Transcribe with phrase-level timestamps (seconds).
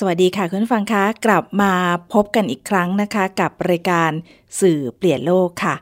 [0.00, 1.72] สวัสดีค่ะคุณฟังคะกลับมา
[2.12, 4.10] พบกันอีกครั้งนะคะ กับรายการ
[4.60, 5.74] สื่อเปลี่ยนโลกค่ะ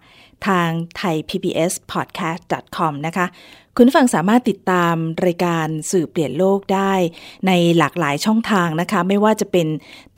[0.46, 2.42] ทางไทย PBS podcast
[2.76, 3.26] com นะคะ
[3.76, 4.94] คุณฟังสามารถติดตาม
[5.26, 6.92] รายการสื่อเปลี่ยนโลกได้
[7.46, 9.68] ในหลากหลายช่องทางนะคะ ไม่ว่าจะเป็น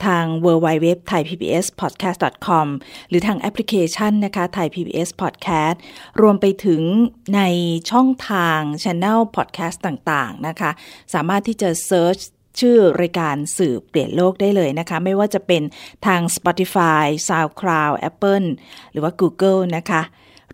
[0.05, 2.67] ทาง w w w t h a i PBS podcast com
[3.09, 5.77] หรือทางแอปพลิเคชันนะคะ Thai PBS podcast
[6.21, 6.81] รวมไปถึง
[7.35, 7.41] ใน
[7.91, 10.71] ช่องทาง Channel podcast ต่างๆนะคะ
[11.13, 12.23] สามารถที่จะ search
[12.59, 15.61] ชื่อรายการสื่อเปลี่ยนโลกได้เลยนะคะ ไม่ว่าจะเป็น
[16.07, 18.47] ทาง Spotify, SoundCloud, Apple
[18.91, 20.01] หรือว่า Google นะคะ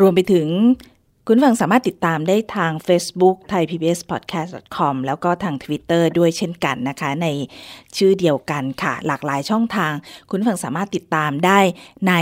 [0.01, 0.47] รวมไปถึง
[1.27, 7.27] คุณฟังสามารถติดตามได้ทาง Facebook Thai PBS Podcast com แล้วก็ทาง Twitter ด้วยเช่นกันนะคะ ใน
[7.97, 9.93] ชื่อเดียวกันค่ะ หลากหลายช่องทาง
[10.29, 11.59] คุณฟังสามารถติดตามได้
[12.07, 12.13] ใน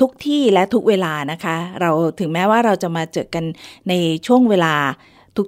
[0.00, 3.44] ทุกที่และทุกเวลานะคะ เราถึงแม้ว่าเราจะมาเจอกัน
[3.88, 3.92] ใน
[4.26, 4.74] ช่วงเวลา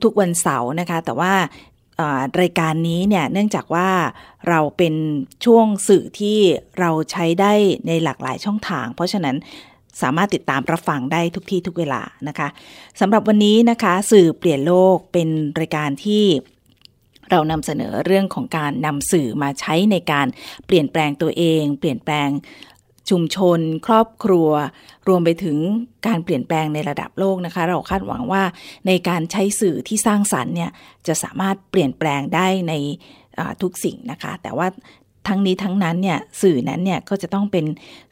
[0.05, 1.33] ทุกๆวันเสาร์นะคะ แต่ว่า
[2.41, 3.89] รายการนี้เนี่ยเนื่องจากว่า
[4.49, 4.95] เราเป็น
[5.45, 6.39] ช่วงสื่อที่
[6.79, 7.53] เราใช้ได้
[7.87, 9.37] ในหลากหลายช่องทาง เพราะฉะนั้น
[10.03, 12.49] สามารถติดตามรับฟังได้ทุกที่ทุกเวลานะคะ
[13.01, 15.29] สำหรับวันนี้นะคะสื่อเปลี่ยนโลกเป็น
[15.61, 16.25] รายการที่
[17.31, 20.27] เรานำเสนอเรื่องของการนำสื่อมาใช้ในการ
[20.67, 22.29] เปลี่ยนแปลงตัวเอง เปลี่ยนแปลง
[23.11, 24.51] ชุมชน ครอบครัว
[25.09, 25.57] รวมไปถึง
[26.07, 28.43] การเปลี่ยนแปลงในระดับโลกนะคะ เราคาดหวังว่า
[28.87, 30.71] ในการใช้สื่อที่สร้างสรรค์เนี่ย
[31.07, 32.75] จะสามารถเปลี่ยนแปลงได้ใน
[33.63, 34.67] ทุกสิ่งนะคะ แต่ว่า
[35.29, 37.65] ทั้งนี้ทั้งนั้นเนี่ยสื่อนั้นเนี่ยก็จะต้องเป็น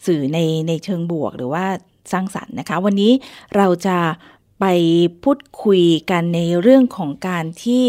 [0.07, 1.65] สื่อในในเชิงบวกหรือว่า
[2.13, 3.13] สร้างสรรค์นะคะ วันนี้
[3.57, 3.99] เราจะ
[4.61, 4.65] ไป
[5.25, 7.87] พูดคุยกันในเรื่องของการที่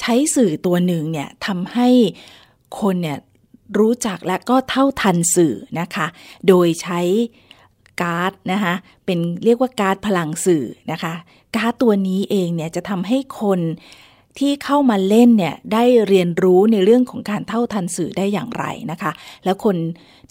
[0.00, 1.88] ใช้สื่อตัวหนึ่งเนี่ยทำให้
[2.80, 3.18] คนเนี่ย
[3.78, 6.06] รู้จักและก็เท่าทันสื่อนะคะ
[6.48, 7.00] โดยใช้
[8.00, 11.14] การ์ดนะคะเป็นเรียกว่าการ์ดพลังสื่อนะคะ
[11.56, 13.60] การ์ดตัวนี้เองเนี่ยจะทำให้คน
[14.38, 19.12] ที่เข้ามาเล่นเนี่ยได้เรียนรู้ในเรื่องของการเท่าทันสื่อได้อย่างไรนะคะ
[19.44, 19.76] แล้วคน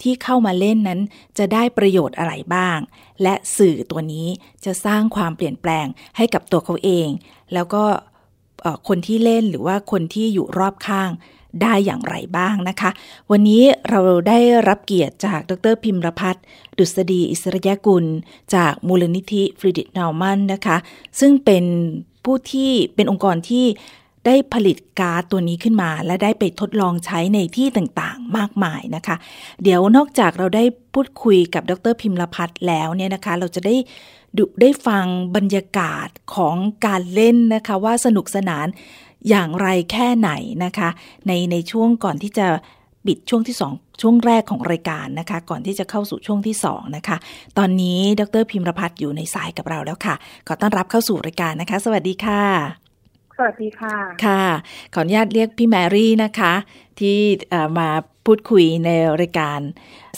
[0.02, 1.00] ที่เข้ามาเล่นนั้น
[1.38, 2.78] จะได้ประโยชน์อะไรบ้าง
[3.22, 4.26] และสื่อตัวนี้
[4.64, 5.86] จะสร้างความเปลี่ยนแปลง
[6.16, 7.08] ให้กับตัวเขาเอง
[7.54, 7.82] แล้วก็
[8.88, 11.10] คนที่เล่นหรือว่าคนที่อยู่รอบข้าง
[11.62, 12.90] ได้อย่างไรบ้างนะคะ
[13.30, 14.38] วันนี้เราได้
[14.68, 16.44] รับเกียรติจากดรพิมรพัฒน์
[16.78, 18.04] ดุษฎีอิสระยกุล
[18.54, 20.76] จากมูลนิธิฟริดิตนาวมันนะคะ
[21.20, 21.64] ซึ่งเป็น
[22.24, 23.66] ผู้ที่เป็นองค์กรที่
[24.26, 29.16] ได้ผลิตการ์ดตัวนี้ขึ้นมา และได้ไปทดลองใช้ในที่ต่างๆ มากมายนะคะ
[29.62, 33.74] เดี๋ยวนอกจากเราได้พูดคุยกับดรพิมรพัฒน์แล้วเนี่ยนะคะ เราจะได้
[34.38, 35.06] ดูได้ฟัง
[35.36, 36.56] บรรยากาศของ
[36.86, 38.66] การเล่นนะคะว่าสนุกสนาน
[39.28, 40.30] อย่างไรแค่ไหน
[40.64, 40.88] นะคะ
[41.26, 42.46] ในในช่วงก่อนที่จะ
[43.06, 47.16] ปิดช่วงที่ 2 ช่วงแรกของรายการนะคะ ก่อนที่จะเข้าสู่ช่วงที่ 2 นะคะ
[47.58, 50.14] ตอนนี้ดรพิมรพัฒน์อยู่ในสายกับเราแล้วค่ะ
[50.46, 52.42] ขอต้อนรับเข้าสู่รายการนะคะ สวัสดีค่ะ
[53.36, 54.44] สวัสดีค่ะ ค่ะ
[54.94, 56.52] ขออนุญาตเรียกพี่แมรี่นะคะ
[57.00, 57.18] ที่
[57.78, 57.88] มา
[58.26, 59.60] พูดคุยในรายการ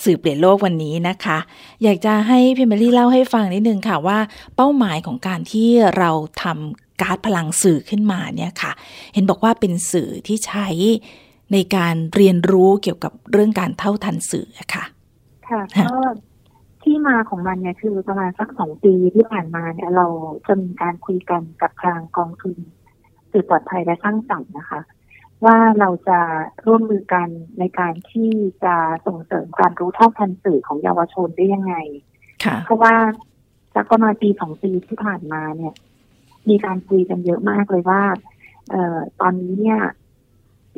[0.04, 1.38] สื่อเปลี่ยนโลกวันนี้นะคะ
[1.82, 4.18] อยากจะให้พี่แมรี่เล่าให้ฟังนิดนึงค่ะว่า
[4.56, 6.10] เป้าหมายของการที่เรา
[6.42, 8.72] ทำ การ์ดพลังสื่อขึ้นมาเนี่ยค่ะ
[9.14, 10.68] เห็นบอกว่าเป็นสื่อที่ใช้
[11.52, 14.84] ในการเรียนรู้เกี่ยวกับเรื่องการเท่าทันสื่อค่ะ
[15.48, 16.00] ค่ะก็
[16.82, 20.06] ที่มาของมันเนี่ยคือประมาณสักสองปีที่ผ่านมาเนี่ยเรา
[20.46, 22.56] จะมีการคุยกันกับทางกองทุน
[23.32, 24.80] สื่อปลอดภัยและสร้างสรรค์นะคะ
[25.44, 26.20] ว่าเราจะ
[26.66, 28.30] ร่วมมือกันในการที่
[28.64, 28.76] จะ
[29.06, 31.74] ส่งเสริมการรู้เท่าทันสื่อของเยาวชนได้ยังไง
[32.64, 32.94] เพราะว่า
[33.74, 35.74] สักประมาณปีสองปีที่ผ่านมาเนี่ย
[36.48, 38.02] มีการคุยกันเยอะมากเลยว่า
[38.70, 39.80] เอ่อตอนนี้เนี่ย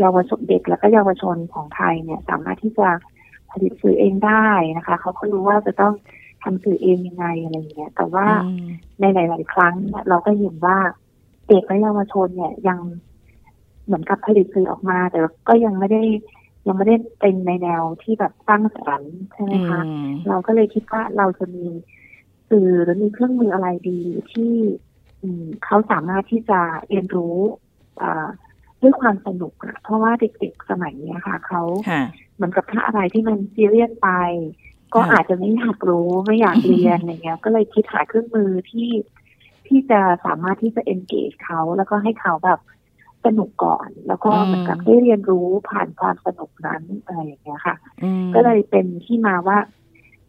[0.01, 2.89] เยาวชนเด็กและก็เยาวชนของไทยเนี่ย สามารถที่จะ
[3.51, 4.47] ผลิตสื่อเองได้
[4.77, 5.95] นะคะเขาก็รู้ว่าจะต้อง
[6.43, 8.27] ทำสื่อเองยังไงอะไรอย่างเงี้ย แต่ว่า
[9.01, 9.75] ในหลาย ๆ ครั้ง
[10.09, 10.79] เราก็เห็นว่า
[11.49, 12.79] เด็กและเยาวชนเนี่ยยัง
[13.85, 15.19] เหมือนกับผลิตสื่อออกมา แต่
[15.49, 16.03] ก็ยังไม่ได้
[16.67, 19.81] ยังไม่ได้เป็นในแนวที่แบบสร้างสรรค์ใช่ไหมคะ
[20.29, 21.67] เราก็เลยคิดว่าเราจะมี
[22.49, 24.01] สื่อหรือมีเครื่องมืออะไรดี
[24.33, 24.53] ที่
[25.65, 27.37] เขาสามารถที่จะเรียนรู้
[28.83, 31.63] ด้วยความสนุกอะเพราะว่าเด็กๆสมัยนี้ค่ะเขา
[32.35, 34.09] เหมือนกับถ้าอะไรที่มันซีเรียสไป
[34.95, 38.91] ก็อาจจะไม่อยากรู้ไม่อยากเรียนอะไรเงี้ย ก็เลยคิดหาเครื่องมือที่
[39.67, 42.61] ที่จะสามารถที่จะ engage เขาแล้วก็ให้เขาแบบ
[43.25, 47.77] สนุกก่อน แล้วก็เหมือนกับได้เรียนรู้ผ่านความสนุกนั้นอะไรอย่างเงี้ยค่ะ
[48.35, 49.59] ก็เลยเป็นที่มาว่า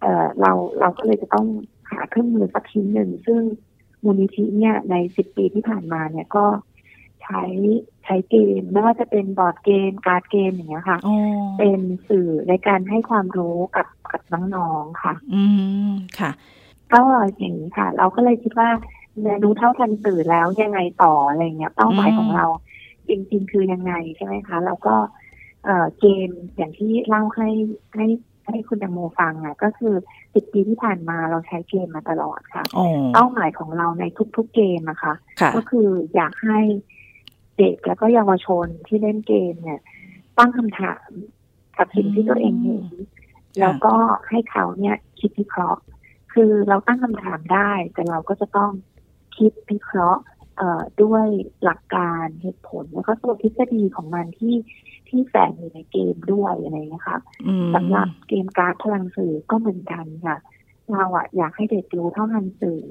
[0.01, 1.47] เออเราเราก็เลยจะต้อง
[1.91, 3.41] หาเครื่องมือสักชิ้นหนึ่งซึ่ง
[4.05, 6.45] มูลนิธิเนี่ยในสิบปีที่ผ่านมาเนี่ยก็
[7.23, 7.43] ใช้
[8.03, 11.15] ใช้เกมไม่ว่าจะเป็นบอร์ดเกม การ์ดเกมอย่างเงี้ยค่ะอ๋อ
[11.57, 11.79] เป็น
[12.09, 14.21] สื่อในการให้ความรู้กับกับ
[14.55, 15.43] น้องๆค่ะ อื
[15.89, 16.31] มค่ะ
[16.93, 17.01] ก็
[17.37, 18.69] อย่างนี้ค่ะ เราก็เลยคิดว่า
[19.21, 22.45] เรียนรู้เท่าทันสื่อแล้วยังไงต่ออะไรเงี้ยเป้าหมายอืมของเรา
[23.09, 24.95] จริงๆคือยังไงใช่ไหมคะ แล้วก็
[25.65, 27.49] เอ่อเกมอย่างที่เล่าให้
[27.95, 28.05] ให้
[28.45, 29.93] ให้คุณตังโมฟังอะก็คือ
[30.33, 34.03] สิบปีที่ผ่านมาเราใช้เกมมาตลอดค่ะอ๋อเป้าหมายของเราใน
[34.35, 36.59] ทุกๆเกมนะคะค่ะ ก็คืออยากให้
[37.57, 39.81] เด็กแล้วก็เยาวชนที่เล่นเกมเนี่ย
[40.37, 41.07] ตั้งคำถาม
[41.77, 42.85] กับสิ่งที่ตัวเองเห็น
[43.59, 43.93] แล้วก็
[44.29, 45.81] ให้เขาเนี่ยคิดวิเคราะห์
[46.33, 48.71] คือเราตั้งคำถามได้ แต่เราก็จะต้อง
[49.37, 50.34] คิดวิเคราะห์เอ่อ
[51.03, 51.25] ด้วย
[51.63, 54.55] หลักการเหตุผลแล้วก็ตัวทฤษฎีของมันที่
[55.09, 60.37] ที่แฝงอยู่ในเกมด้วยอะไรอย่างเงี้ยค่ะอืมสำหรับเกมการ์ดพลังสื่อก็เหมือนกันค่ะ
[60.91, 62.81] เราอะอยากให้เด็กรู้เท่าทันสื่อ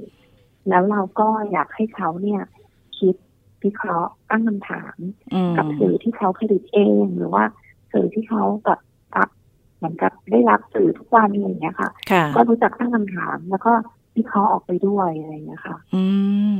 [0.69, 2.43] แล้วเราก็อยากให้เขาเนี่ย
[2.99, 3.15] คิด
[3.65, 4.97] วิเคราะห์ตั้งคำถาม
[5.35, 7.45] อืมกับสื่อที่เขาผลิตเอง หรือว่า
[7.93, 8.81] สื่อที่เขาแบบ
[9.17, 9.29] รับ
[9.77, 13.73] เหมือนกับได้รับสื่อทุกวันอะไรอย่างเงี้ยค่ะค่ะก็รู้จักตั้งคำถามแล้วก็
[14.17, 16.05] วิเคราะห์ออกไปด้วยอะไรอย่างเงี้ยค่ะ อื
[16.53, 16.55] ม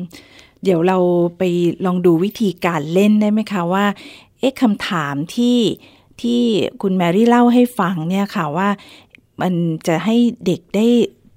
[0.65, 0.99] เดี๋ยวเรา
[1.39, 1.43] ไป
[1.87, 3.85] ลองดูวิธีการเล่นได้ไหมคะว่า
[4.39, 5.59] เอ๊ะคำถามที่
[6.21, 6.43] ที่
[6.83, 8.69] คุณแมรี่เล่าให้ฟังเนี่ยค่ะว่า
[9.41, 9.53] มัน
[9.87, 10.17] จะให้
[10.47, 10.87] เด็กได้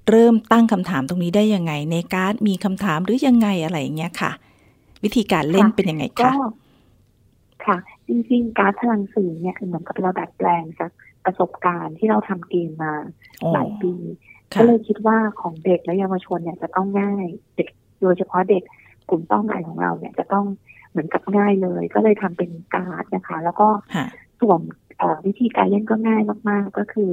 [0.09, 4.31] เริ่มตั้งคำถามตรงนี้ได้ยังไง ในการ์ดมีคำถามหรือยังไงอะไรอย่างเงี้ยค่ะ
[5.03, 6.33] วิธีการเล่นค่ะเป็นยังไงก็คะ
[7.65, 7.77] ค่ะ
[8.07, 10.91] จริงๆ การดพลังสื่อเนี่ยคือเหมือนกับเราดัดแปลงจาก
[11.25, 12.93] ประสบการณ์ที่เราทำเกมมา
[13.43, 13.93] อ๋อหลายปี
[14.53, 17.25] ค่ะก็เลยคิดว่าของเด็กและเยาวชนเนี่ยจะต้องง่าย
[17.55, 17.69] เด็ก
[18.01, 18.63] โดยเฉพาะเด็ก
[19.09, 20.45] กลุ่มเป้าหมายของเราเนี่ยจะต้อง
[20.91, 24.05] เหมือนกับง่ายเลย ก็เลยทำเป็นการ์ดนะคะ แล้วก็ค่ะ
[24.41, 24.59] ส่วน
[24.97, 27.11] เอ่อวิธีการเล่นก็ง่ายมาก ๆ ก็คือ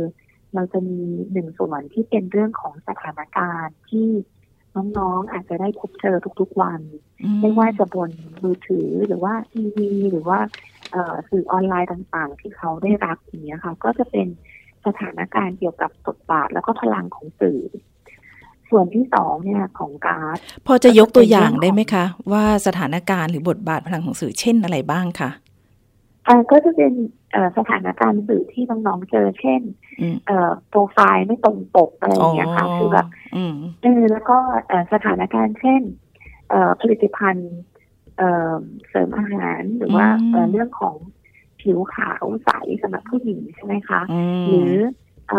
[0.55, 1.01] เราจะมี
[1.33, 4.09] หนึ่งส่วนที่เป็นเรื่องของสถานการณ์ที่
[4.99, 6.81] น้องๆอาจจะได้พบเจอทุกๆวัน
[7.23, 8.11] อืไม่ว่าจะบน
[8.43, 10.39] มือถือหรือว่าทีวีหรือว่า
[10.93, 14.27] เอ่อสื่อออนไลน์ต่างๆ ที่เขาได้รับอย่างเงี้ยค่ะ ก็จะเป็น
[14.87, 17.61] สถานการณ์เกี่ยวกับบทบาทแล้วก็พลังของสื่อ
[18.71, 25.31] ส่วนที่สองเนี่ยของการ์ดพอจะยกตัวอย่างได้ไหมคะ ว่าสถานการณ์หรือบทบาทพลังของสื่อเช่นอะไรบ้างคะ
[26.29, 26.93] อ่าก็จะเป็น
[27.33, 29.61] เอ่อสถานการณ์สื่อที่น้องๆเจอ เช่น
[30.01, 33.07] อืมเอ่อโปรไฟล์ไม่ตรงปกอะไรอย่างเงี้ยค่ะคือแบบ
[33.37, 34.39] อืมเออแล้วก็
[34.69, 35.83] เอ่อสถานการณ์เช่น
[36.51, 37.53] เอ่อผลิตภัณฑ์
[38.19, 38.57] เอ่อ
[38.89, 40.97] เสริมอาหารหรือว่าอืมเอ่อเรื่องของ
[41.61, 42.51] ผิวขาวใส
[42.83, 44.73] สำหรับผู้หญิงใช่ไหมคะอืมหรือ
[45.29, 45.33] เ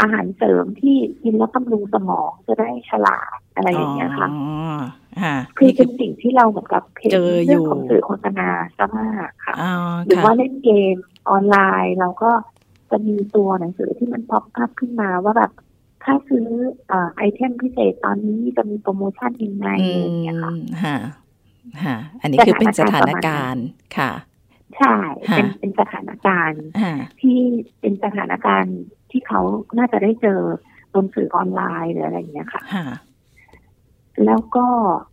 [0.00, 4.76] อ่ออาหารเสริมที่กินแล้วบำรุงสมองจะได้ฉลาดอะไรอย่างเงี้ยค่ะอ๋อ
[5.22, 9.72] ค่ะคือนี่เป็นสิ่งที่เราเหมือนกับเห็นเจออยู่เรื่องของสื่อโฆษณาซะมากค่ะอ๋อ
[10.04, 10.96] หรือค่ะว่าเล่นเกม
[11.30, 12.30] ออนไลน์เราก็
[12.90, 15.52] จะมีตัวหนังสือที่มัน pop up ขึ้นมาว่าแบบ
[16.04, 16.46] ถ้าซื้อ
[16.88, 20.96] เอ่อ item พิเศษตอนนี้จะมีโปรโมชั่นยังไงอือะไรอย่างเงี้ยค่ะมค่ะ
[21.82, 23.66] ค่ะอันนี้คือเป็นสถานการณ์
[23.98, 24.12] ค่ะ
[24.76, 24.96] ใช่
[25.36, 27.38] เป็นค่ะเป็นสถานการณ์ค่ะที่
[27.80, 28.78] เป็นสถานการณ์
[29.14, 29.42] ที่เขา
[29.78, 30.40] น่าจะได้เจอ
[30.94, 32.86] บนสื่อออนไลน์หรืออะไรอย่างเงี้ยค่ะค่ะ
[34.24, 34.66] แล้วก็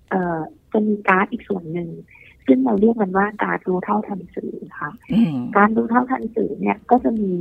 [0.09, 0.39] เอ่อ
[0.73, 1.89] จะมีการ์ดอีกส่วนหนึ่ง
[2.47, 7.31] ซึ่งเราเรียกมันว่าการ์ดรู้เท่าทันสื่อค่ะอืมการรู้เท่าทันสื่อเนี่ย ก็จะมี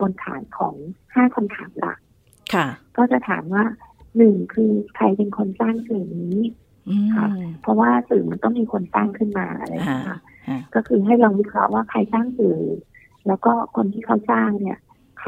[0.00, 0.74] บนฐานของ
[1.14, 1.98] ห้าคำถามหลัก
[2.54, 2.66] ค่ะ
[2.96, 3.64] ก็จะถามว่า
[4.16, 6.38] หนึ่งคือใครเป็นคนสร้างสื่อนี้
[6.88, 7.26] อืมค่ะ
[7.62, 12.58] เพราะว่าสื่อมันต้องมีคนสร้างขึ้นมาอะไรอย่างเงี้ยค่ะค่ะ ก็คือให้ลองวิเคราะห์ว่าใครสร้างสื่อ
[13.26, 14.78] แล้วก็คนที่เขาสร้างเนี่ย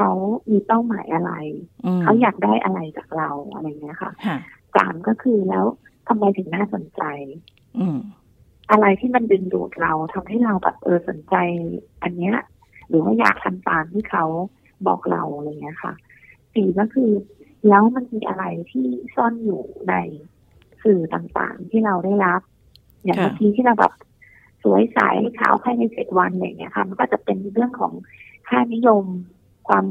[0.01, 0.15] เขา
[0.51, 1.31] มีเป้าหมายอะไร
[1.97, 4.37] มเขาอยากได้อะไรจากเราอะไรเงี้ยค่ะค่ะ
[4.75, 5.65] สามก็คือแล้ว
[6.07, 7.01] ทำไมถึงน่าสนใจ
[7.79, 7.97] อืม
[8.71, 11.35] อะไรที่มันดึงดูดเราทำให้เราแบบเออสนใจ
[12.03, 12.35] อันเนี้ย
[12.87, 14.25] หรือว่าอยากทำตามที่เขา
[14.87, 15.93] บอกเราอะไรเงี้ยค่ะ
[16.53, 17.11] สี่ก็คือ
[17.69, 19.93] แล้วมันมีอะไรที่ซ่อนอยู่ใน
[20.83, 22.41] สื่อต่างๆที่เราได้รับ
[23.03, 23.93] อย่างค่ะบางทีที่เราแบบ
[24.63, 24.99] สวยใส
[25.39, 27.93] ขาวภายในเจ็ดวันอะไรเงี้ยค่ะ มันก็จะเป็นเรื่องของ
[28.47, 29.05] ค่านิยม
[29.67, 29.85] ความ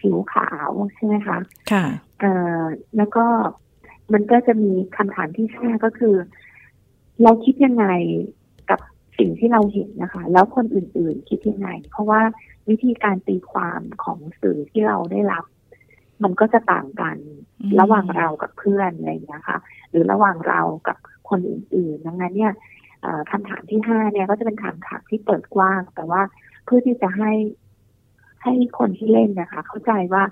[0.00, 1.38] ผิวขาวใช่ไหมคะ
[1.72, 1.84] ค่ะ
[2.20, 2.62] เอ่อ
[2.96, 3.24] แล้วก็
[4.12, 6.14] มันก็จะมีคำถามที่ห้าก็คือ
[7.22, 7.86] เราคิดยังไง
[8.70, 8.80] กับ
[9.18, 12.20] สิ่งที่เราเห็นนะคะ แล้วคนอื่นๆคิดยังไง เพราะว่า
[12.68, 15.44] วิธีการตีความของสื่อที่เราได้รับ
[16.22, 17.16] มันก็จะต่างกัน
[17.60, 19.58] อืมระหว่างเรากับเพื่อนอะไรอย่างเงี้ยค่ะ
[19.90, 20.96] หรือระหว่างเรากับ
[21.28, 22.52] คนอื่นๆดังนั้นเนี่ย
[23.02, 26.22] เอ่อคำถามที่ห้าเนี่ยก็จะเป็นคำถามที่เปิดกว้าง แต่ว่า
[26.64, 27.32] เพื่อที่จะให้
[28.46, 30.22] ให้คนที่เล่นนะคะ เข้าใจว่า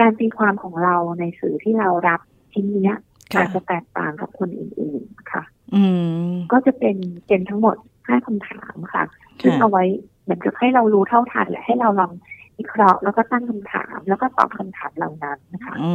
[0.00, 2.20] การตีความของเราในสื่อที่เรารับ
[2.52, 2.94] ชิ้นเนี้ย
[3.32, 5.42] ค่ะอาจจะแตกต่างกับคนอื่นๆค่ะ
[5.74, 5.82] อื
[6.28, 7.76] มก็จะเป็นเป็นทั้งหมด
[8.08, 9.04] ห้าคำถามค่ะ
[9.40, 9.84] ซึ่งค่ะเอาไว้
[10.22, 12.12] เหมือนกับให้เรารู้เท่าทันและให้เราลอง
[12.58, 15.92] วิเคราะห์แล้วก็ตั้งคำถาม แล้วก็ตอบคำถามเหล่านั้นนะคะอื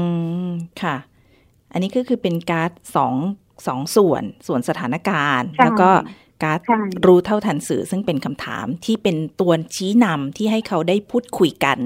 [0.48, 0.50] ม
[0.82, 0.96] ค่ะ
[1.72, 3.16] อันนี้ก็คือเป็นการ์ดสอง
[3.68, 5.90] สองส่วนส่วนสถานการณ์ใช่แล้วก็
[6.44, 11.80] การ์ดใช่รู้เท่าทันสื่อซึ่งเป็นคำถามที่เป็นตัวชี้นำที่ให้เขาได้พูดคุยกัน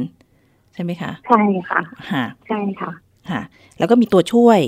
[0.74, 1.82] ใช่ไหมคะใช่ค่ะ
[2.14, 2.92] ฮะใช่ค่ะ
[3.32, 3.44] ฮะ
[3.80, 4.60] แล้วก็มีตัวช่วย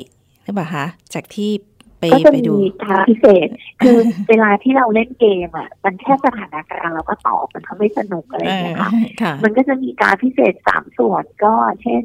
[0.44, 1.52] ใช่ป่ะคะจากที่
[2.00, 3.48] ไปก็จะไปดูมีการพิเศษ
[3.82, 3.98] คือ
[4.30, 8.92] เวลาที่เราเล่นเกมอะ มันแค่สถานการณ์เราก็ตอบมันก็ไม่สนุกอะไรอย่างเงี้ยค่ะ
[9.22, 12.02] ค่ะมันก็จะมีการ์ดพิเศษสามส่วนก็เช่น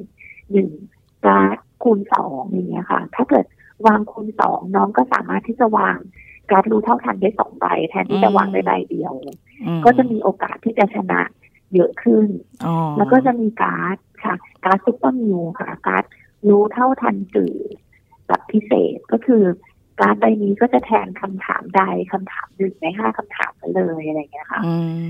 [0.51, 0.69] หนึ่ง
[1.27, 3.47] การ์ดคูณสองอย่างเงี้ยค่ะ ถ้าเกิด
[3.87, 5.97] วางคูณสองน้องก็สามารถที่จะวาง
[6.53, 9.13] การ์ดรู้เท่าทันได้สองใบแทนที่จะวางได้ใบเดียว
[9.67, 11.21] อืก็จะมีโอกาสที่จะชนะ
[11.75, 12.27] เยอะขึ้น
[12.65, 16.05] อ๋อแล้วก็จะมีการ์ดค่ะ การ์ด super MIL ค่ะ การ์ด
[16.49, 17.55] รู้เท่าทันสื่อ
[18.27, 19.43] แบบพิเศษก็คือ
[20.01, 21.83] การ์ดใบนี้ก็จะแทนคำถามใด
[22.13, 25.07] คำถามหนึ่งในห้าคำถามไปเลยอะไรอย่างเงี้ยค่ะอืม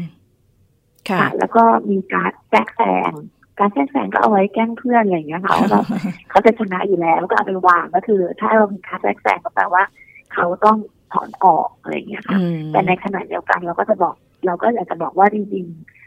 [1.08, 3.12] ค่ะค่ะ แล้วก็มีการ์ดแทรกแซง
[3.58, 5.84] การแทรกแซงก็เอาไว้แกล้งเพื่อนอะไรอย่างเงี้ยค่ะว่าแบบ
[6.30, 9.82] เขาจะชนะอยู่แล้วก็เอาไปวางก็คือ ถ้าเรามีการ์ดแทรกแซงก็แปลว่า
[10.32, 10.76] เขาต้อง
[11.12, 14.14] ถอนออกอะไรอย่างเงี้ยค่ะอืมแต่ในขณะเดียวกันเราก็จะบอก
[14.46, 15.64] เราก็อยากจะบอกว่าจริง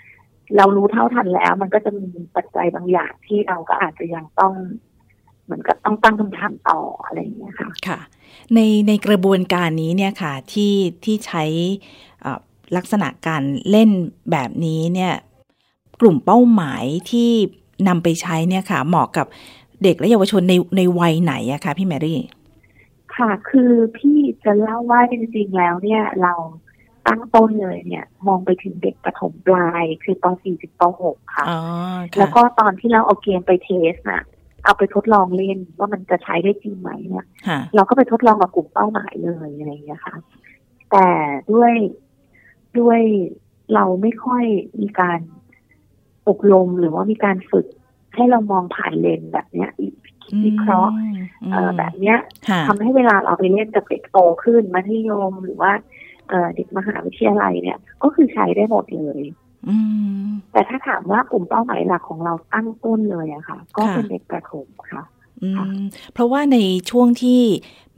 [0.07, 4.53] ๆ เรารู้เท่าทันแล้ว มันก็จะมีปัจจัยบางอย่างที่เราก็อาจจะยังต้อง
[5.45, 7.99] เหมือนกับต้องตั้งคำถามต่ออะไรอย่างเงี้ยค่ะค่ะ
[8.55, 11.43] ในในกระบวนการนี้เนี่ยค่ะที่ที่ใช้
[12.21, 12.39] เอ่อ
[12.75, 13.89] ลักษณะการเล่น
[14.31, 15.13] แบบนี้เนี่ย
[16.01, 17.29] กลุ่มเป้าหมายที่
[17.87, 19.27] นำไปใช้เนี่ยค่ะ เหมาะกับ
[19.83, 22.19] เด็กและเยาวชนในในวัยไหนอะคะพี่แมรี่
[23.17, 26.33] ค่ะ คือพี่จะเล่าว่าจริงๆแล้วเนี่ย เรา
[27.07, 31.59] ตั้งต้นเลยเนี่ย มองไปถึงเด็กประถมปลาย คือป .4 ถึงป .6 ค่ะอ๋อ
[32.17, 34.23] แล้วค่ะก็ตอนที่เราเอาเกมไปเทสน่ะ
[34.65, 40.15] เอาไปทดลองเล่นว่ามันจะใช้ได้จริงไหมเนี่ยค่ะเราก็ไปทดลองกับกลุ่มเป้าหมายเลยอะไรอย่างเงี้ยค่ะ
[40.91, 41.07] แต่
[41.51, 41.73] ด้วย
[42.79, 43.01] ด้วย
[43.73, 44.45] เราไม่ค่อย
[44.81, 45.19] มีการ
[46.27, 47.67] อบรมหรือว่ามีการฝึก
[48.15, 49.71] ให้เรามองผ่านเลนส์แบบเนี้ย
[50.45, 50.93] วิเคราะห์
[51.43, 52.17] อืมเอ่อแบบเนี้ย
[52.49, 55.71] ค่ะทำให้เวลาเราไปเล่นกับเด็กโตขึ้นมัธยมหรือว่า
[56.29, 59.21] เอ่อเด็กมหาวิทยาลัยเนี่ย ก็คือใช้ได้หมดเลย
[59.69, 59.77] อื
[60.25, 65.03] มแต่ถ้าถามว่ากลุ่มเป้าหมายหลักของเราตั้งต้นเลยอะค่ะ ก็ค่ะเป็นเด็กประถมค่ะ
[65.43, 66.57] อืค่ะมเพราะว่าใน
[66.89, 67.41] ช่วงที่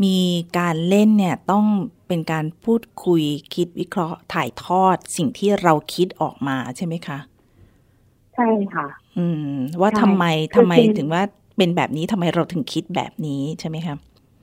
[0.03, 0.17] มี
[0.57, 1.65] การเล่นเนี่ยต้อง
[2.07, 3.23] เป็นการพูดคุย
[3.55, 7.19] คิดวิเคราะห์ถ่ายทอดสิ่งที่เราคิดออกมาใช่ไหมคะ
[8.35, 11.23] ใช่ค่ะ อืม ว่าใช่ทำไมคือทำไมจริงถึงว่า
[11.57, 13.95] เป็นแบบนี้ทำไมเราถึงคิดแบบนี้ใช่ไหมคะ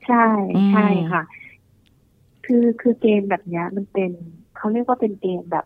[0.07, 1.23] ใช่อืมใช่ค่ะ
[2.45, 4.11] คือคือเกมแบบเนี้ยมันเป็น
[4.57, 5.65] เขาเรียกว่าเป็นเกมแบบ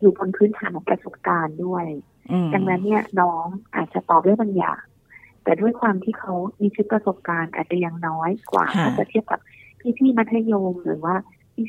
[0.00, 1.84] อยู่บนพื้นฐานของประสบการณ์ด้วย
[2.32, 3.44] อืมดังนั้นเนี่ยน้อง
[3.76, 4.82] อาจจะตอบได้บางอย่าง
[5.42, 9.40] แต่ด้วยความที่เขามีชุดประสบการณ์อาจจะยังน้อยกว่าค่ะถ้าจะเทียบกับ
[9.98, 11.14] พี่ๆมัธยมหรือว่า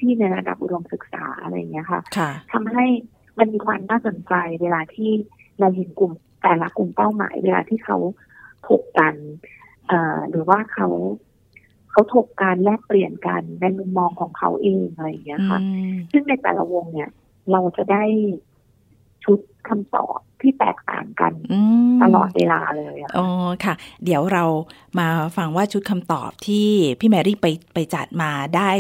[0.02, 2.86] พี่ๆในระดับอุดมศึกษาอะไรอย่างเงี้ยค่ะค่ะทำให้
[3.38, 5.12] มันมีความน่าสนใจเวลาที่
[5.60, 6.12] เราเห็นกลุ่ม
[6.44, 7.98] แต่ละกลุ่มเป้าหมาย เวลาที่เขา
[8.68, 9.16] ถกกัน
[9.88, 10.88] เอ่อหรือว่าเขา
[11.92, 15.60] เขาถกการแลกเปลี่ยนกันในมุมมองของเขาเองอะไรอย่างเงี้ยอืค่ะ
[15.90, 17.10] มซึ่งในแต่ละวงเนี่ย
[17.52, 18.04] เราจะได้
[19.24, 21.60] ชุด คำตอบที่แตกต่างกันอื
[21.96, 23.28] มตลอดเวลาเลยอะอ๋อ
[23.64, 23.74] ค่ะ
[24.06, 24.44] เดี๋ยวเรา
[25.00, 25.08] มา
[25.38, 26.68] ฟังว่าชุดคำตอบที่
[27.00, 28.72] พี่แมรี่ไปไปจัดมาได้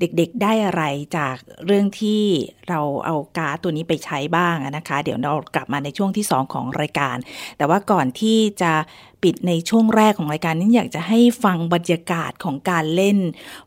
[0.00, 0.82] เด็กๆได้อะไร
[1.16, 2.22] จากเรื่องที่
[2.68, 7.16] เราเอาการ์ดตัวนี้ไปใช้บ้างอะนะคะ เดี๋ยวเรากลับมาในช่วงที่ 2 ของรายการ
[7.56, 8.72] แต่ว่าก่อนที่จะ
[9.22, 13.18] ปิดในช่วงแรกของรายการนี้อยากจะให้ฟังบรรยากาศของการเล่น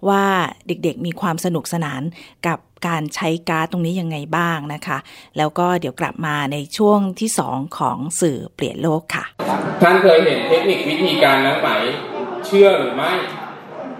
[0.08, 0.24] ว่า
[0.68, 2.02] เด็กๆมีความสนุกสนาน
[2.48, 4.98] กับ การใช้การ์ดตรงนี้ยังไงบ้างนะคะ
[5.38, 9.26] แล้วก็เดี๋ยวกลับมาในช่วงที่ 2 ของสื่อเปลี่ยนโลกค่ะ
[9.82, 11.70] ท่านเคยเห็นเทคนิควิธีการนั้นไหม
[12.46, 13.12] เชื่อหรือไม่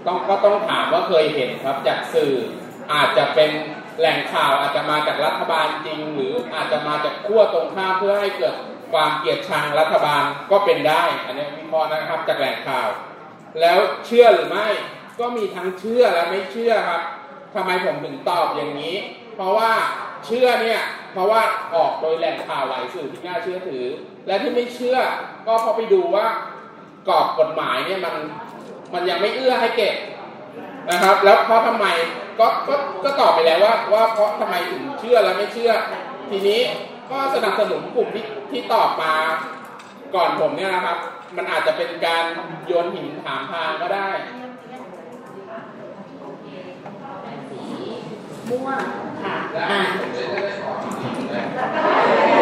[0.06, 2.34] ต้องก็ต้องถามว่าเคยเห็นครับจากสื่อ
[2.92, 3.50] อาจจะเป็น
[3.98, 8.54] แหล่งข่าวอาจจะมาจากรัฐบาลจริง หรืออาจจะมาจากขั้วตรงข้ามเพื่อให้เกิด
[8.92, 12.88] ความเกลียดชังรัฐบาลก็เป็นได้ อันนี้วิเคราะห์นะครับจากแหล่งข่าว
[13.60, 14.68] แล้วเชื่อหรือไม่
[15.20, 17.02] ก็มีทั้งเชื่อและไม่เชื่อครับ
[17.54, 18.96] ทำไมผมถึงตอบอย่างนี้
[19.36, 19.70] เพราะว่า
[20.26, 20.80] เชื่อเนี่ย
[21.12, 21.42] เพราะว่า
[21.74, 23.84] ออกโดยแหล่งข่าวหลายสื่อที่น่าเชื่อถือ
[24.26, 24.96] และที่ไม่เชื่อ
[25.46, 26.26] ก็เพราะไปดูว่า
[27.08, 28.14] กรอบกฎหมายเนี่ยมัน
[28.94, 29.94] มันยังไม่เอื้อให้เก็บ
[30.90, 31.86] นะครับ แล้วเพราะทำไม
[32.38, 35.72] ก็ก็ก็ตอบไปแล้วว่าว่าเพราะทำไมถึงเชื่อและไม่เชื่อ
[36.30, 36.60] ทีนี้
[37.10, 39.14] ก็สนับสนุนกลุ่มที่ที่ตอบมา
[40.14, 40.98] ก่อนผมเนี่ยนะครับ
[41.36, 42.24] มันอาจจะเป็นการ
[42.66, 44.08] โยนหินถามทางก็ได้
[48.50, 48.82] ม่วง
[49.22, 49.36] ค่ะ
[49.70, 49.80] อ่า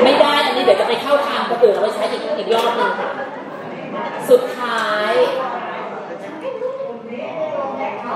[0.04, 3.10] ไม่ได้อันนี้เดี๋ยวจะไปเข้าทางคนอื่นเอาไปใช้อีกอีกรอบหนึงค่ะ
[4.30, 5.12] สุดท้าย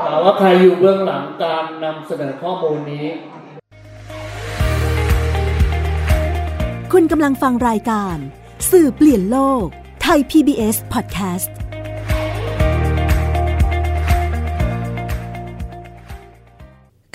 [0.07, 3.07] ถามว่าใครอยู่เบื้องหลังการนำเสนอข้อมูลนี้
[6.93, 8.17] คุณกำลังฟังรายการ
[8.71, 9.67] สื่อเปลี่ยนโลก
[10.03, 11.51] ไทย PBS Podcast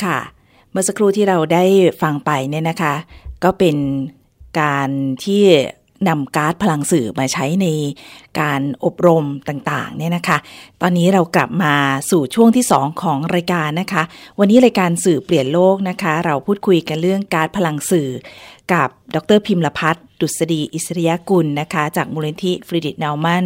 [0.03, 0.37] ค่ะ
[0.71, 1.63] เมื่อสักครู่ที่เราได้
[2.01, 2.93] ฟังไปเนี่ยนะคะ
[3.43, 3.77] ก็เป็น
[4.59, 4.89] การ
[5.25, 5.43] ที่
[6.09, 7.67] นำการ์ดพลังสื่อมาใช้ใน
[8.39, 10.38] การอบรมต่างๆเนี่ยนะคะ
[10.81, 11.74] ตอนนี้เรากลับมา
[12.12, 14.03] สู่ช่วงที่ 2 ของรายการนะคะ
[14.39, 18.09] วันนี้รายการสื่อเปลี่ยนโลกนะคะ เราพูดคุยกันเรื่องการ์ดพลังสื่อ
[18.74, 23.45] กับดรพิมลพัฒน์ดุษฎีอิสริยกุลนะคะ จากมูลนิธิฟรีดิตนาวมัน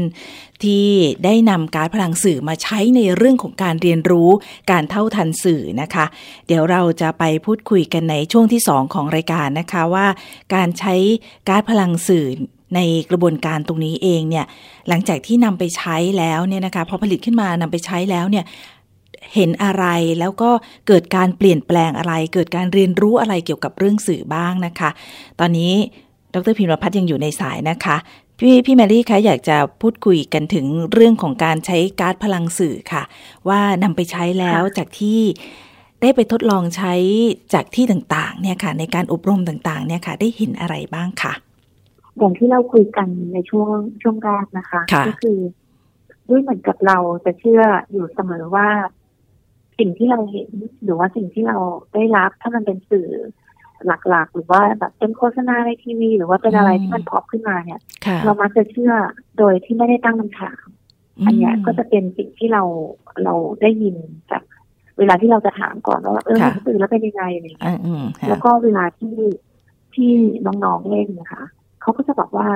[0.64, 0.86] ที่
[1.26, 4.30] ได้นำการพลังสื่อมาใช้ในเรื่องของการเรียนรู้
[4.72, 6.06] การเท่าทันสื่อนะคะ
[6.48, 10.08] เดี๋ยวเราจะไปพูดคุยกันในช่วงที่ 2 ของรายการนะคะว่า
[10.56, 10.96] การใช้
[11.50, 12.26] การพลังสื่อ
[12.76, 14.46] ในกระบวนการตรงนี้เองเนี่ย
[14.88, 18.46] หลังจากที่นำไปใช้แล้วเนี่ยนะคะพอผลิตขึ้นมานำไปใช้แล้วเนี่ย
[19.34, 19.86] เห็นอะไร
[20.20, 20.50] แล้วก็
[20.88, 24.90] เกิดการเปลี่ยนแปลงอะไร เกิดการเรียนรู้อะไรเกี่ยวกับเรื่องสื่อบ้างนะคะ
[25.40, 25.74] ตอนนี้
[26.34, 27.98] ดรพิมพ์พัฒน์ยังอยู่ในสายนะคะ
[28.40, 33.04] พี่พี่แมรี่คะอยากจะพูดคุยกันถึงเรื่องของการใช้การ์ดพลังสื่อค่ะ
[33.50, 35.20] ว่านำไปใช้แล้วจากที่
[36.02, 36.94] ได้ไปทดลองใช้
[37.54, 41.34] จากที่ต่างๆ เนี่ยค่ะ ในการอบรมต่างๆ เนี่ยค่ะ ได้เห็นอะไรบ้างค่ะ
[42.18, 43.70] อย่างที่เราคุยกันในช่วง
[44.02, 45.40] ช่วงแรกนะคะค่ะก็คือ
[46.30, 47.62] ด้วยเหมือนกับเราจะเชื่อ
[47.92, 48.68] อยู่เสมอว่า
[49.82, 50.50] สิ่งที่เราเห็น
[50.84, 51.58] หรือว่าสิ่งที่เรา
[51.94, 53.10] ได้รับถ้ามันเป็นสื่อ
[54.10, 58.94] หลักๆ หรือว่าแบบเป็นโฆษณาในทีวี หรือว่าเป็นอะไรอืมที่มันพอปขึ้นมาเนี่ยค่ะเรามักจะเชื่อ
[59.38, 60.66] โดยที่ไม่ได้ตั้งคำถาม
[61.26, 62.64] อันเนี้ยก็จะเป็นสิ่งที่เรา
[63.24, 63.96] เราได้ยิน
[64.32, 64.44] จาก
[64.98, 69.18] เวลาที่เราจะถามก่อนว่าเออค่ะสื่อแล้วเป็นยังไงอะไรอย่างเงี้ยอืมอืมค่ะแล้วก็เวลาที่
[69.96, 70.12] ที่
[70.46, 71.44] น้องๆเล่นนะคะ
[71.82, 72.48] เขาก็จะบอกว่า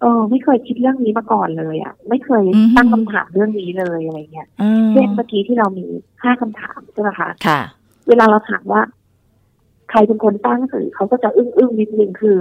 [0.00, 5.86] เออไม่เคยคิดเรื่องนี้มาก่อนเลยอะ ไม่เคยอือฮึตั้งคำถามเรื่องนี้เลยอะไรเงี้ยอืมเช่นเมื่อกี้ที่เรามี
[6.22, 7.60] ห้าคำถามใช่ไหมคะค่ะ
[8.08, 8.80] เวลาเราถามว่า
[9.90, 12.38] ใครเป็นคนตั้งสื่อเขาก็จะอึ้งอึ้งๆนิดนึงคือ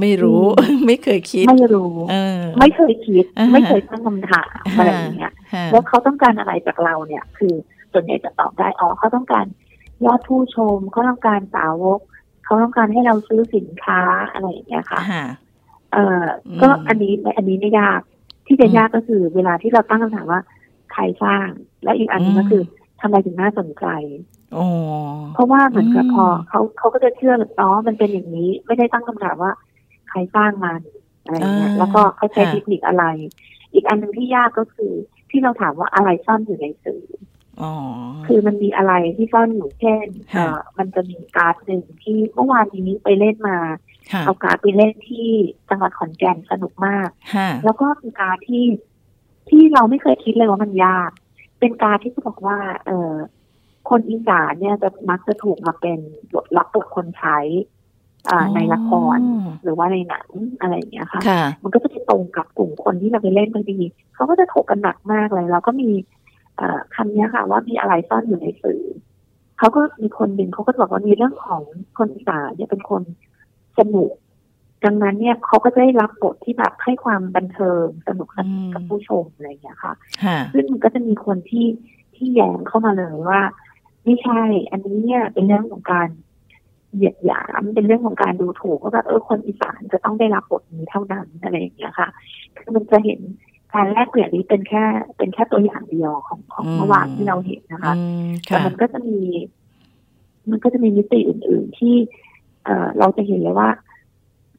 [0.00, 0.42] ไม่รู้
[0.86, 7.54] ไม่เคยคิด ไม่รู้เออไม่เคยคิดอ่าฮะไม่เคยตั้งคำถามอะไรอย่างเงี้ยค่ะแล้วเขาต้องการอะไรจากเราเนี่ย คือ
[7.92, 9.46] ส่วนใหญ่จะตอบได้อ๋อเขาต้องการ
[10.04, 12.00] ยอดผู้ชมเขาต้องการสาวก
[12.44, 14.00] เขาต้องการให้เราซื้อสินค้า
[14.32, 15.24] อะไรอย่างเงี้ยค่ะค่ะ
[15.92, 18.00] เอ่ออมก็อันนี้อันนี้ไม่ยาก
[18.46, 20.40] ที่จะอืมยากก็คือเวลาที่เราตั้งคำถามว่า
[20.92, 21.48] ใครสร้าง
[21.84, 22.62] และอีกอันหนึงก็อืมคือ
[23.00, 23.86] ทำไมถึงน่าสนใจ
[24.52, 24.64] โอ้
[25.34, 29.52] เพราะว่าเหมือนกับอืมพอเขาเขาก็จะเชื่อแบบอ๋อมันเป็นอย่างนี้ ไม่ได้ตั้งคำถามว่า
[30.08, 30.80] ใครสร้างมัน
[31.24, 33.04] อะไรอย่างเงี้ยแล้วก็เขาใช้เทคนิคอะไร
[33.72, 34.92] อีกอันหนึ่งที่ยากก็คือ
[35.30, 37.02] ที่เราถามว่าอะไรซ่อนอยู่ในสื่อ
[37.60, 37.72] อ๋อ
[38.26, 43.78] คือมันมีอะไรที่ซ่อนอยู่เช่นค่ะเอ่อมันจะมีการ์ดหนึ่งที่เมื่อวานนี้ไปเล่นมาค่ะ
[44.26, 45.28] เอาการ์ดไปเล่นที่
[45.70, 48.64] จังหวัดขอนแก่นสนุกมากค่ะแล้วก็เป็นการดที่
[49.48, 51.10] ที่เราไม่เคยคิดเลยว่ามันยาก
[51.60, 53.12] เป็นการดที่เขาบอกว่า เออ
[53.88, 55.98] คนอีสานเนี่ยจะมักจะถูกมาเป็น
[56.34, 57.38] บทรับบทคนใช้
[58.30, 59.18] อ่าอ๋อในละคร
[59.62, 60.28] หรือว่าในหนัง
[60.60, 63.78] อะไรอย่างเงี้ยค่ะค่ะ มันก็จะไปตรงกับกลุ่มคนที่เราไปเล่นพอดี
[64.14, 65.90] เขาก็จะถกกันหนักมากเลยแล้วก็มี
[66.56, 68.82] เอ่อคำเนี้ยค่ะ ว่ามีอะไรซ่อนอยู่ในสื่อ
[69.58, 71.62] เขาก็มีคนหนึ่งเขาก็บอกว่ามีเรื่องของ
[71.98, 73.02] คนอีสานเนี่ยเป็นคน
[73.78, 74.12] สนุก
[74.84, 79.92] ดังนั้นเนี่ยเขาก็จะได้รับบทที่แบบให้ความบันเทิงสนุกสนานกับผู้ชมอะไรอย่างเงี้ยค่ะ
[80.24, 81.66] ค่ะ ซึ่งมันก็จะมีคนที่
[82.16, 83.40] ที่แย้งเข้ามาเลยว่า
[84.04, 86.08] ไม่ใช่ อันนี้เนี่ยเป็นเรื่องของการ
[86.94, 92.08] เหยียดหยามเป็นเรื่องของการดูถูกว่าแบบเออคนอีสานจะต้องได้รับบทนี้เท่านั้นอะไรอย่างเงี้ยค่ะ
[92.56, 93.20] คือมันจะเห็น
[93.74, 94.84] การแลกเปลี่ยนนี้เป็นแค่
[95.16, 99.20] เป็นแค่ตัวอย่างเดียวของของอืมเมื่อวานที่เราเห็นนะคะอืมแต่ค่ะมันก็จะมี
[100.50, 101.94] มันก็จะมีมิติอื่น ๆ ที่
[102.68, 103.68] เอ่อเราจะเห็นเลยว่า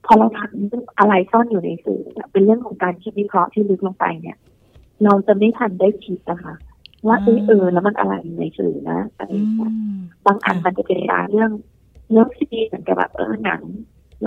[0.05, 0.53] พอเราถาม
[0.99, 4.37] อะไรซ่อนอยู่ในสื่อเนี่ยเป็นเรื่องของการคิดวิเคราะห์ที่ลึกลงไปเนี่ย
[5.03, 6.53] เราจะไม่ทันได้คิดนะคะ
[7.07, 11.51] ว่าเออเออแล้วมันอะไรอยู่ในสื่อนะอะไรอือย่างเงี้ยมบางอันมันจะเป็นการเรื่อง
[12.11, 13.61] เรื่องที่เหมือนกับแบบเออหนัง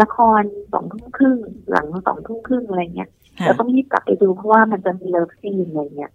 [0.00, 0.42] ละคร
[0.72, 1.38] สองทุ่มครึ่ง
[1.70, 6.12] หลังสองทุ่มครึ่งอะไรเงี้ยค่ะเราต้องรีบกลับไปดูเพราะว่ามันจะมี love scene อะไรเงี้ย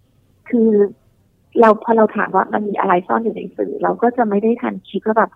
[0.48, 0.70] คือ
[1.60, 5.30] เราพอเราถามว่ามันมีอะไรซ่อนอยู่ในสื่อ เราก็จะไม่ได้ทันคิดว่าแบบ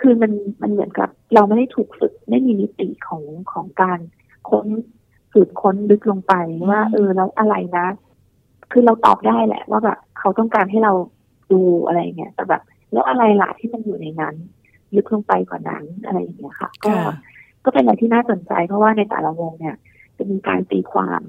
[0.00, 0.32] คือมัน
[0.62, 3.98] มันเหมือนกับ เราไม่ได้ถูกฝึกไม่มีมิติของของการ
[4.50, 4.66] ค้น
[5.32, 6.34] สืบค้นลึกลงไป
[6.70, 7.86] ว่า เออแล้วอะไรนะ
[8.72, 10.92] คือเราตอบได้แหละ ว่าแบบเขาต้องการให้เรา
[11.52, 14.34] ดูอะไรเงี้ยแต่แบบแล้วอะไรล่ะที่มันอยู่ในนั้น
[14.94, 17.14] ลึกลงไปกว่านั้นอะไรอย่างเงี้ยค่ะ ก็ค่ะ
[17.64, 19.76] ก็เป็นอะไรที่น่าสนใจ เพราะว่าในแต่ละวงเนี่ย
[20.16, 21.20] จะมีการตีความ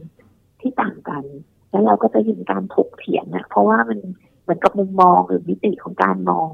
[0.62, 1.24] ที่ต่างกัน
[1.72, 4.00] แล้วเราก็จะเห็นการถกเถียงนะเพราะว่ามัน
[4.42, 6.50] เหมือนกับมุมมองหรือมิติของการมอง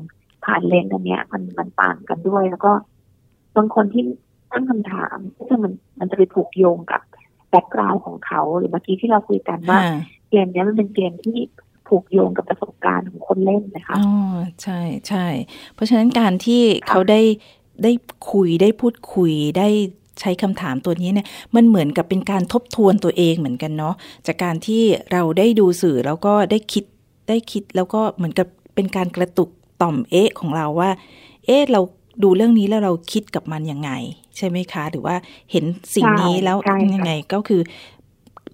[0.47, 2.71] ผ่านเลนส์อันเนี้ย มันมันต่างกันด้วย แล้วก็
[3.57, 4.03] บางคนที่
[4.51, 7.01] ตั้งคำถามก็จะมันมันจะไปผูกโยงกับ
[7.49, 11.37] แบ็กกราวน์ของเขาหรือเมื่อกี้ที่เราคุยกันว่าค่ะเกมเนี้ยมันเป็นเกมที่
[11.87, 14.11] ผูกโยงกับประสบการณ์ของคนเล่นนะคะอ๋อ
[14.63, 15.25] ใช่ใช่
[15.73, 17.21] เพราะฉะนั้นการที่เขาได้
[17.83, 17.91] ได้
[18.31, 19.67] คุยได้พูดคุยได้
[20.21, 23.95] ใช้คำถามตัวนี้เนี่ยมันเหมือนกับเป็นการทบทวนตัวเองเหมือนกันเนาะ
[24.27, 26.83] จากการที่เราได้ดูสื่อแล้วก็ได้คิด
[27.29, 29.49] ได้คิดแล้วก็เหมือนกับเป็นการกระตุก
[29.81, 30.89] ต่อมเอ๊ะของเราว่า
[31.45, 31.81] เอ๊ะเรา
[32.23, 33.91] ดูเรื่องนี้แล้วเราคิดกับมันยังไง
[34.37, 35.15] ใช่ไหมคะ หรือว่า
[35.51, 36.57] เห็นสิ่งนี้แล้ว
[36.95, 37.61] ยังไงก็คือ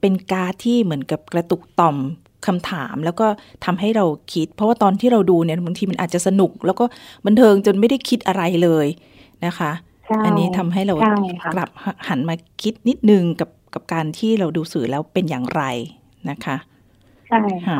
[0.01, 1.97] เป็นการที่เหมือนกับกระตุกต่อม
[2.45, 3.27] คำถามแล้วก็
[3.65, 6.85] ทำให้เราคิด เพราะว่าตอนที่เราดูเนี่ยบางทีมันอาจจะสนุก แล้วก็
[7.25, 8.87] บันเทิงจนไม่ได้คิดอะไรเลย
[9.45, 9.71] นะคะ
[10.25, 10.95] อันนี้ทำให้เรา
[11.53, 11.69] กลับ
[12.07, 15.63] หันมาคิดนิดนึงกับกับการที่เราดูสื่อแล้วเป็นอย่างไร
[16.29, 16.55] นะคะ
[17.27, 17.77] ใช่ค่ะ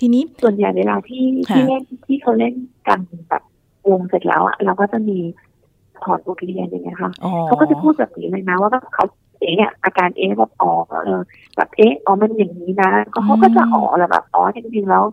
[0.00, 2.54] ทีนี้ส่วนใหญ่เวลาที่ที่เล่นที่เขาเล่น
[2.88, 3.42] กันแบบ
[3.90, 5.18] วงเสร็จแล้วอะเราก็จะมี
[6.02, 7.10] ถอดบทเรียนอย่างเงี้ยค่ะ
[7.46, 9.04] เขาก็จะพูดแบบนี้เลยนะ ว่าเขา
[9.40, 10.72] เอ๊ะอาการเอ๊ะแบบอ๋อ
[11.04, 11.20] เออ
[11.56, 15.04] แบบเอ๊ะอ๋อมันอย่างนี้นะก็เขาก็จะอ๋อแล้วแบบอ๋อจริงๆแล้ว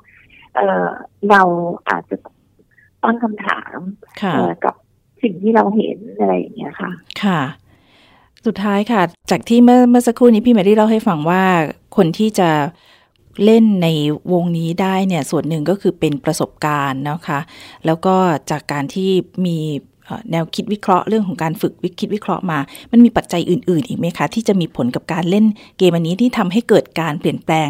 [0.55, 0.85] เออ
[1.29, 1.41] เรา
[1.89, 2.15] อาจจะ
[3.03, 3.77] ตั้งคำถาม
[4.65, 4.75] กับ
[5.21, 6.91] สิ่งที่เราเห็นอะไรอย่างเงี้ยค่ะ
[7.23, 7.41] ค่ะ
[8.45, 11.43] สุดท้ายค่ะ จากที่เมื่อเมื่อสักครู่นี้พี่แมรี่เล่าให้ฟังว่า
[11.95, 12.49] คนที่จะ
[13.45, 13.87] เล่นใน
[14.33, 17.39] วงนี้ได้เนี่ยส่วนหนึ่งก็คือเป็นประสบการณ์นะคะ
[17.85, 18.15] แล้วก็
[18.51, 19.09] จากการที่
[19.45, 19.57] มี
[20.31, 22.59] แนวคิดวิเคราะห์เรื่องของการฝึกวิคิดวิเคราะห์มา
[22.91, 25.45] มันมีปัจจัยอื่น ๆ อีกไหมคะ ที่จะมีผลกับการเล่น
[25.77, 27.69] เกมอันนี้ที่ทำให้เกิดการเปลี่ยนแปลง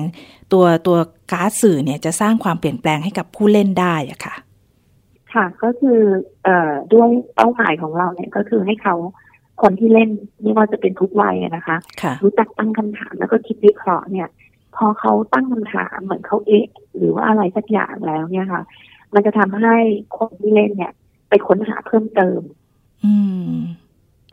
[0.54, 0.98] ตัวตัว
[1.32, 4.36] การ์ดสื่อเนี่ยจะสร้างความเปลี่ยนแปลงให้กับผู้เล่นได้อะค่ะ
[5.34, 6.00] ค่ะก็คือ
[6.44, 8.96] เอ่อด้วยเป้าหมายของเราเนี่ยก็คือให้เขา
[9.62, 10.10] คนที่เล่น
[10.42, 14.28] ไม่ว่าจะเป็นทุกวัยนะคะคะรู้จักตั้งคำถามแล้วก็คิดวิเคราะห์เนี่ย
[14.76, 18.64] พอเขาตั้งคำถามเหมือนเขาเอ๊ะ หรือว่าอะไรสักอย่างแล้วเนี่ยค่ะ
[19.14, 19.76] มันจะทำให้
[20.18, 20.94] คนที่เล่นเนี่ย
[21.30, 22.42] ไปค้นหาเพิ่มเติม
[23.06, 23.16] อื
[23.50, 23.54] ม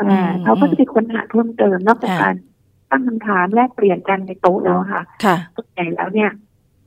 [0.00, 2.34] อ่าเขาก็จะไปค้นหาเพิ่มเติมนอกจากการ
[2.90, 6.30] ตั้งคำถามแลกเปลี่ยนกันในโต๊ะแล้วค่ะค่ะส่วนใหญ่แล้วเนี่ย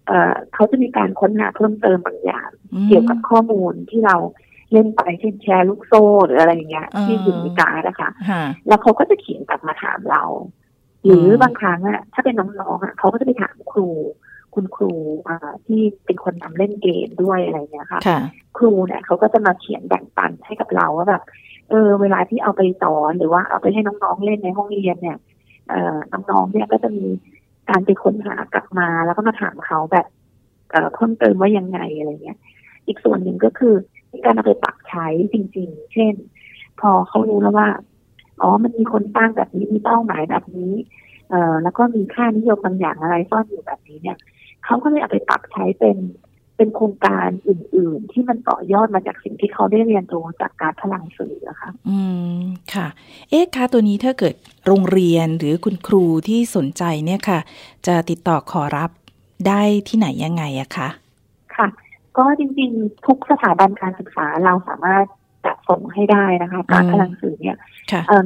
[0.08, 2.50] เอ่อเขาจะมีการค้นหาเพิ่มเติมบางอย่าง
[2.88, 4.18] เกี่ยวกับข้อมูลที่เรา
[4.72, 8.10] เล่นไปเช่นแชร์ลูกโซ่หรืออะไรอย่างเงี้ยที่อยู่ในการนะคะ
[8.68, 10.24] แล้วเขาก็จะเขียนกลับมาถามเรา
[11.06, 13.90] หรือบางครั้งอะถ้าเป็นน้องๆอะเขาก็จะไปถามครู
[14.56, 14.94] คุณครู
[15.28, 18.02] อ่าที่เป็นคนทำเล่นเกมด้วยอะไรเงี้ยค่ะ
[18.58, 21.24] ครูเนี่ยเขาก็จะมาเขียนแบ่งปันให้กับเราว่าแบบ
[21.70, 25.18] เออเวลาที่เอาไปสอนหรือว่าเอาไปให้น้องๆเล่นในห้องเรียนเนี่ย
[25.70, 27.06] เอ่อน้องๆเนี่ยก็จะมี
[27.70, 30.08] การไปค้นหากลับมาแล้วก็มาถามเขาแบบ
[30.72, 32.38] เอ่อเพิ่มเติมว่ายังไงอะไรเงี้ย
[32.88, 33.74] อีกส่วนหนึ่งก็คือ
[34.26, 36.14] การเอาไปปรับใช้จริง ๆ เช่น
[36.80, 37.68] พอเขารู้แล้วว่า
[38.42, 40.74] อ๋อมันมีคนตั้งแบบนี้มีเป้าหมายแบบนี้
[41.30, 44.18] เอ่อแล้วก็มีค่านิยมบางอย่างอะไรซ่อนอยู่แบบนี้เนี่ย
[44.66, 45.98] เขาก็เลยเอาไปปรับใช้เป็น
[46.58, 52.00] เป็นโครงการอื่น ๆ ที่มันต่อยอดมาจากสิ่งที่เขาได้เรียนรู้จากการพลังสื่ออะค่ะอื
[52.40, 52.42] ม
[52.74, 52.88] ค่ะ
[53.30, 57.40] เอ๊ะคะตัวนี้ถ้าเกิดโรงเรียนหรือคุณครูที่สนใจเนี่ยค่ะ
[57.88, 58.90] จะติดต่อขอรับ
[59.48, 60.88] ได้ที่ไหนยังไงอะคะ
[61.56, 61.68] ค่ะ
[62.18, 65.06] ก็จริงๆ ทุกสถาบันการศึกษาเราสามารถ
[65.46, 67.58] จะส่งให้ได้นะคะการพลังสื่อเนี่ย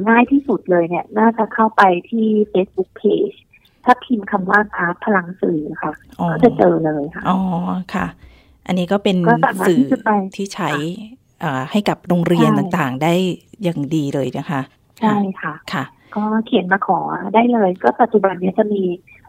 [0.08, 3.36] ง่ายที่สุดเลยเนี่ย น่าจะเข้าไปที่ Facebook Page
[3.84, 5.92] ถ้าพิมพ์คำว่าอาร์ตพลังสื่อค่ะ
[6.30, 7.38] ก็จะเจอเลยค่ะ อ๋อ
[7.94, 8.06] ค่ะ
[8.66, 9.16] อันนี้ก็เป็น
[9.68, 9.80] สื่อ
[10.36, 10.70] ที่ใช้
[11.70, 13.14] ให้กับโรงเรียนต่างๆ ได้
[13.62, 14.60] อย่างดีเลยนะคะ
[15.00, 15.84] ใช่ค่ะค่ะ
[16.16, 17.00] ก็เขียนมาขอ
[17.34, 18.82] ได้เลย ก็ปัจจุบันนี้จะมี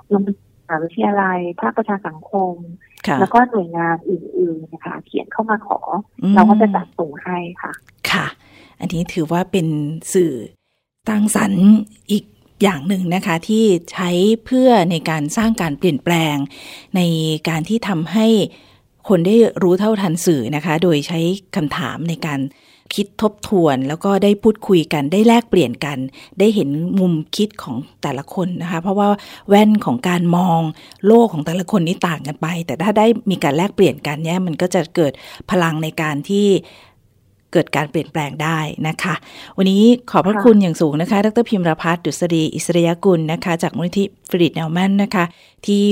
[0.10, 0.36] โรงเรีย
[0.78, 2.54] นวิทยาลัยภาคประชาสังคม
[3.20, 5.80] แล้วก็หน่วยงานอื่นๆนะคะเขียนเข้ามาขอ
[6.36, 7.72] เราก็จะจัดส่งให้ค่ะ
[8.12, 8.26] ค่ะ
[8.80, 9.68] อันนี้ถือว่าเป็น
[10.14, 10.34] สื่อ
[11.10, 11.66] ตั้งสรรค์
[12.12, 12.24] อีก
[12.64, 14.10] อย่างหนึ่งนะคะที่ใช้
[14.46, 16.36] เพื่อในการสร้างการเปลี่ยนแปลง
[16.96, 17.02] ใน
[17.50, 18.28] การที่ทำให้
[19.08, 21.20] คนได้รู้เท่าทันสื่อนะคะ โดยใช้
[21.56, 22.40] คำถามในการ
[22.96, 25.98] คิดทบทวน แล้วก็ได้พูดคุยกันได้แลกเปลี่ยนกัน
[26.40, 26.70] ได้เห็น
[27.00, 29.08] มุมคิดของแต่ละคนนะคะ เพราะว่า
[29.50, 30.62] แว่นของการมอง
[31.08, 35.14] โลกของแต่ละคนนี่ต่างกันไป แต่ถ้าได้มีการแลกเปลี่ยนกันเนี่ยมันก็จะเกิด
[35.52, 36.48] พลังในการที่
[37.54, 39.16] เกิดการเปลี่ยนแปลงได้นะคะ
[39.58, 45.26] วันนี้ขอบพระคุณอย่างสูงนะคะ ดรพิมรพัฒน์ดุษฎีอิสริยกุลนะคะ จากมูลนิธิฟริดเนลแมนนะคะ
[45.66, 45.84] ที่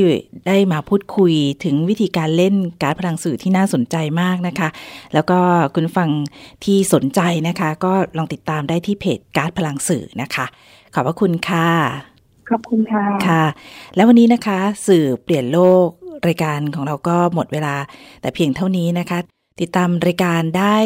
[0.47, 4.69] ได้มาพูดคุยถึงวิธีการเล่นการพลังสื่อที่น่าสนใจมากนะคะ
[5.13, 5.39] แล้วก็
[5.73, 6.09] คุณฟัง
[6.63, 10.45] ที่สนใจนะคะ ก็ลองติดตามได้ที่เพจการพลังสื่อนะคะ
[10.93, 11.67] ขอบพระคุณค่ะ
[12.49, 13.43] ขอบคุณค่ะค่ะ
[13.95, 15.87] แล้ววันนี้นะคะ สื่อเปลี่ยนโลก
[16.27, 17.75] รายการของเราก็หมดเวลา
[18.21, 19.19] แต่เพียงเท่านี้นะคะ
[19.61, 20.77] ติดตามรายการได้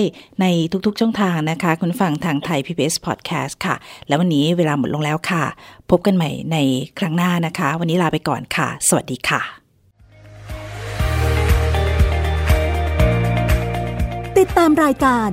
[0.41, 0.45] ใน
[0.85, 3.75] ทุกๆช่องทางนะคะ คุณฟังทางไทย PBS Podcast ค่ะ
[4.07, 5.43] แล้ววันนี้เวลาหมดลงแล้วค่ะ
[5.89, 6.57] พบกันใหม่ใน
[6.99, 9.41] ครั้งหน้านะคะ วันนี้ลาไปก่อนค่ะ สวัสดีค่ะ
[14.37, 15.29] ติดตามรายการ